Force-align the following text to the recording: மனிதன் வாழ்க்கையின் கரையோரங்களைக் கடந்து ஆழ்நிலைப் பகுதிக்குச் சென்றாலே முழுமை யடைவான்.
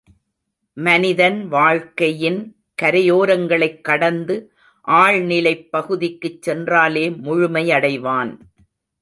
மனிதன் 0.77 1.47
வாழ்க்கையின் 1.47 2.39
கரையோரங்களைக் 2.81 3.81
கடந்து 3.81 4.37
ஆழ்நிலைப் 4.87 5.69
பகுதிக்குச் 5.69 6.41
சென்றாலே 6.41 7.17
முழுமை 7.17 7.69
யடைவான். 7.69 8.33